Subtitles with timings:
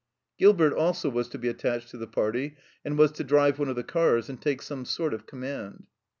[0.39, 3.75] Gilbert also was to be attached to the party, and was to drive one of
[3.75, 5.85] the cars and take some sort ot command.